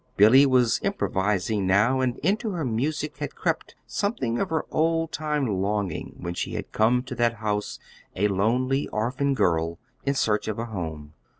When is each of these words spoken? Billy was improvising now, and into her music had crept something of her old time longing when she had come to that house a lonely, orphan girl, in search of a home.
Billy 0.17 0.47
was 0.47 0.79
improvising 0.81 1.67
now, 1.67 2.01
and 2.01 2.17
into 2.23 2.49
her 2.53 2.65
music 2.65 3.17
had 3.17 3.35
crept 3.35 3.75
something 3.85 4.39
of 4.39 4.49
her 4.49 4.65
old 4.71 5.11
time 5.11 5.61
longing 5.61 6.15
when 6.17 6.33
she 6.33 6.53
had 6.53 6.71
come 6.71 7.03
to 7.03 7.13
that 7.13 7.35
house 7.35 7.77
a 8.15 8.27
lonely, 8.27 8.87
orphan 8.87 9.35
girl, 9.35 9.77
in 10.03 10.15
search 10.15 10.47
of 10.47 10.57
a 10.57 10.65
home. 10.65 11.13